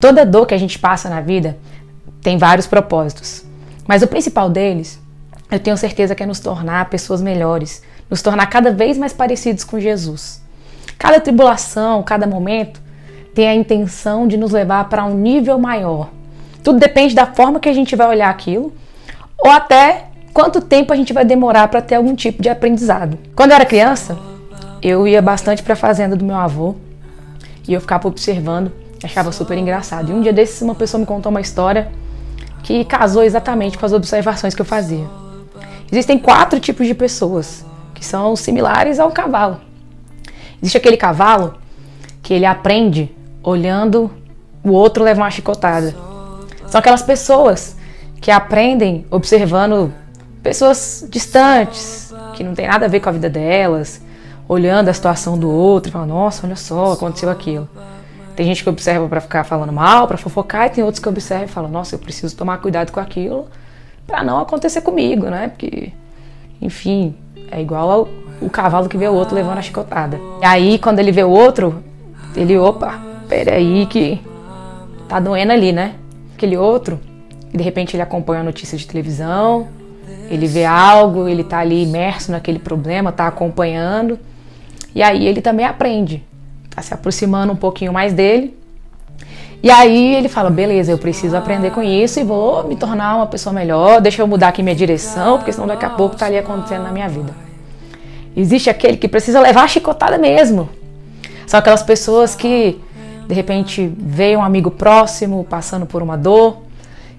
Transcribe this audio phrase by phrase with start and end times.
[0.00, 1.58] Toda dor que a gente passa na vida
[2.22, 3.44] tem vários propósitos,
[3.84, 4.96] mas o principal deles,
[5.50, 9.64] eu tenho certeza que é nos tornar pessoas melhores, nos tornar cada vez mais parecidos
[9.64, 10.40] com Jesus.
[10.96, 12.80] Cada tribulação, cada momento
[13.34, 16.10] tem a intenção de nos levar para um nível maior.
[16.62, 18.72] Tudo depende da forma que a gente vai olhar aquilo
[19.36, 23.18] ou até quanto tempo a gente vai demorar para ter algum tipo de aprendizado.
[23.34, 24.16] Quando eu era criança,
[24.80, 26.76] eu ia bastante para a fazenda do meu avô
[27.66, 28.70] e eu ficava observando
[29.02, 30.10] Achava super engraçado.
[30.10, 31.90] E um dia desses uma pessoa me contou uma história
[32.62, 35.06] que casou exatamente com as observações que eu fazia.
[35.90, 39.60] Existem quatro tipos de pessoas que são similares ao cavalo.
[40.60, 41.54] Existe aquele cavalo
[42.22, 44.10] que ele aprende olhando
[44.62, 45.94] o outro levar uma chicotada.
[46.66, 47.76] São aquelas pessoas
[48.20, 49.92] que aprendem observando
[50.42, 54.02] pessoas distantes, que não tem nada a ver com a vida delas,
[54.48, 57.68] olhando a situação do outro e falando: Nossa, olha só, aconteceu aquilo.
[58.38, 61.46] Tem gente que observa para ficar falando mal, para fofocar, e tem outros que observam
[61.46, 63.48] e falam: nossa, eu preciso tomar cuidado com aquilo
[64.06, 65.48] para não acontecer comigo, né?
[65.48, 65.92] Porque,
[66.62, 67.16] enfim,
[67.50, 68.08] é igual ao
[68.40, 70.20] o cavalo que vê o outro levando a chicotada.
[70.40, 71.82] E aí, quando ele vê o outro,
[72.36, 74.20] ele, opa, peraí que
[75.08, 75.96] tá doendo ali, né?
[76.36, 77.00] Aquele outro,
[77.52, 79.66] de repente ele acompanha a notícia de televisão,
[80.30, 84.16] ele vê algo, ele tá ali imerso naquele problema, tá acompanhando,
[84.94, 86.22] e aí ele também aprende
[86.78, 88.56] tá se aproximando um pouquinho mais dele.
[89.62, 93.26] E aí ele fala: beleza, eu preciso aprender com isso e vou me tornar uma
[93.26, 96.38] pessoa melhor, deixa eu mudar aqui minha direção, porque senão daqui a pouco tá ali
[96.38, 97.34] acontecendo na minha vida.
[98.36, 100.68] Existe aquele que precisa levar a chicotada mesmo.
[101.46, 102.78] São aquelas pessoas que
[103.26, 106.58] de repente veio um amigo próximo passando por uma dor,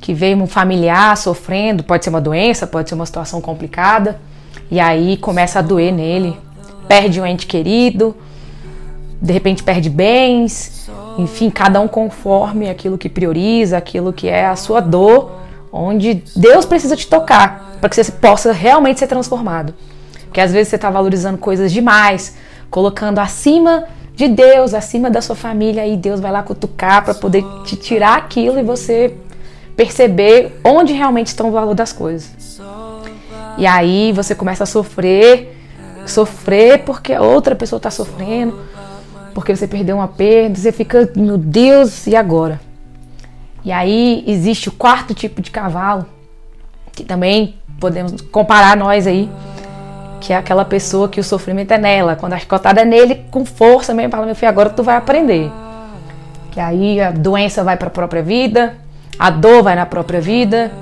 [0.00, 4.20] que veio um familiar sofrendo, pode ser uma doença, pode ser uma situação complicada,
[4.70, 6.36] e aí começa a doer nele,
[6.86, 8.14] perde um ente querido,
[9.26, 10.88] de repente perde bens,
[11.18, 15.32] enfim, cada um conforme aquilo que prioriza, aquilo que é a sua dor,
[15.72, 19.74] onde Deus precisa te tocar para que você possa realmente ser transformado.
[20.24, 22.36] Porque às vezes você está valorizando coisas demais,
[22.70, 27.44] colocando acima de Deus, acima da sua família, e Deus vai lá cutucar para poder
[27.64, 29.14] te tirar aquilo e você
[29.76, 32.60] perceber onde realmente está o valor das coisas.
[33.58, 35.56] E aí você começa a sofrer,
[36.06, 38.58] sofrer porque a outra pessoa está sofrendo,
[39.36, 42.58] porque você perdeu uma perda, você fica, meu Deus, e agora?
[43.62, 46.06] E aí existe o quarto tipo de cavalo,
[46.90, 49.28] que também podemos comparar nós aí,
[50.22, 52.16] que é aquela pessoa que o sofrimento é nela.
[52.16, 55.52] Quando a chicotada é nele, com força mesmo, fala, meu filho, agora tu vai aprender.
[56.50, 58.74] Que aí a doença vai para a própria vida,
[59.18, 60.72] a dor vai na própria vida.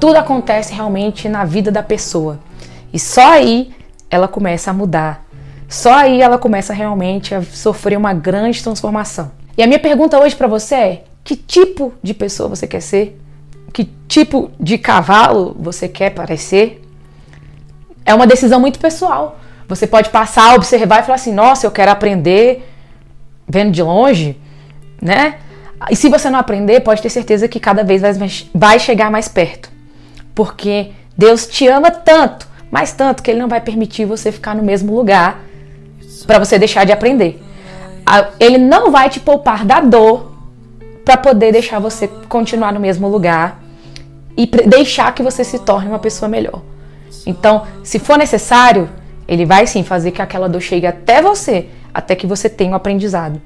[0.00, 2.38] Tudo acontece realmente na vida da pessoa.
[2.90, 3.70] E só aí
[4.10, 5.25] ela começa a mudar
[5.68, 9.32] só aí ela começa realmente a sofrer uma grande transformação.
[9.56, 13.20] E a minha pergunta hoje para você é: que tipo de pessoa você quer ser?
[13.72, 16.82] Que tipo de cavalo você quer parecer?
[18.04, 19.40] É uma decisão muito pessoal.
[19.68, 22.72] Você pode passar, observar e falar assim: nossa, eu quero aprender
[23.48, 24.40] vendo de longe,
[25.02, 25.38] né?
[25.90, 28.02] E se você não aprender, pode ter certeza que cada vez
[28.54, 29.70] vai chegar mais perto.
[30.34, 34.62] Porque Deus te ama tanto, mas tanto que Ele não vai permitir você ficar no
[34.62, 35.45] mesmo lugar
[36.24, 37.42] para você deixar de aprender.
[38.38, 40.32] Ele não vai te poupar da dor
[41.04, 43.60] para poder deixar você continuar no mesmo lugar
[44.36, 46.62] e deixar que você se torne uma pessoa melhor.
[47.24, 48.88] Então, se for necessário,
[49.26, 52.74] ele vai sim fazer que aquela dor chegue até você, até que você tenha um
[52.74, 53.40] aprendizado.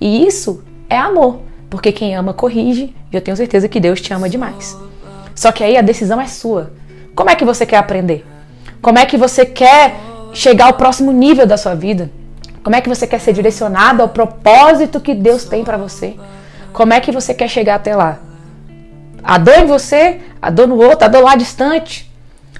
[0.00, 4.12] E isso é amor, porque quem ama corrige, e eu tenho certeza que Deus te
[4.12, 4.76] ama demais.
[5.34, 6.72] Só que aí a decisão é sua.
[7.14, 8.24] Como é que você quer aprender?
[8.80, 9.96] Como é que você quer
[10.36, 12.10] chegar ao próximo nível da sua vida?
[12.62, 16.14] Como é que você quer ser direcionado ao propósito que Deus tem para você?
[16.72, 18.18] Como é que você quer chegar até lá?
[19.24, 22.10] A dor em você, a dor no outro, a dor lá distante?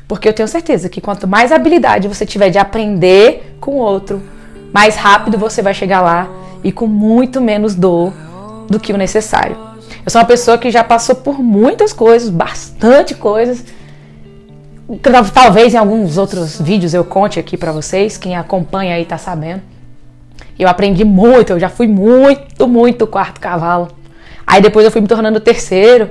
[0.09, 4.22] Porque eu tenho certeza que quanto mais habilidade você tiver de aprender com o outro,
[4.72, 6.28] mais rápido você vai chegar lá
[6.64, 8.12] e com muito menos dor
[8.69, 9.56] do que o necessário.
[10.04, 13.64] Eu sou uma pessoa que já passou por muitas coisas, bastante coisas,
[15.35, 19.61] Talvez em alguns outros vídeos eu conte aqui para vocês, quem acompanha aí tá sabendo.
[20.56, 23.88] Eu aprendi muito, eu já fui muito, muito quarto cavalo.
[24.47, 26.11] Aí depois eu fui me tornando terceiro.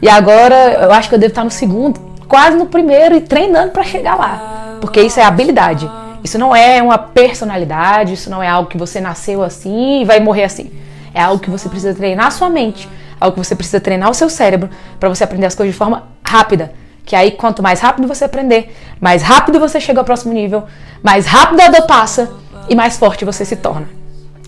[0.00, 0.54] E agora
[0.84, 4.16] eu acho que eu devo estar no segundo, quase no primeiro e treinando para chegar
[4.16, 4.78] lá.
[4.80, 5.88] Porque isso é habilidade.
[6.22, 10.18] Isso não é uma personalidade, isso não é algo que você nasceu assim e vai
[10.18, 10.72] morrer assim.
[11.12, 12.88] É algo que você precisa treinar a sua mente,
[13.20, 16.04] algo que você precisa treinar o seu cérebro para você aprender as coisas de forma
[16.26, 16.72] rápida
[17.04, 20.64] que aí, quanto mais rápido você aprender, mais rápido você chega ao próximo nível,
[21.02, 22.32] mais rápido a dor passa
[22.68, 23.88] e mais forte você se torna.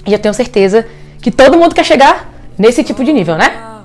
[0.07, 0.87] E eu tenho certeza
[1.21, 3.76] que todo mundo quer chegar Nesse tipo de nível, né?